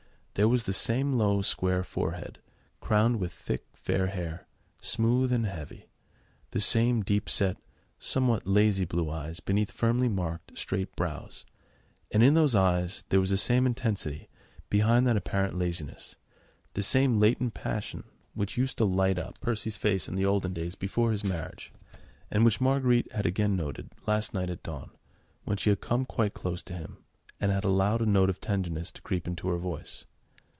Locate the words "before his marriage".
20.75-21.71